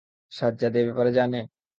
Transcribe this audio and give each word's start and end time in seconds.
সাজ্জাদ 0.31 0.73
এ 0.75 0.81
ব্যাপারে 0.87 1.11
জানে? 1.17 1.39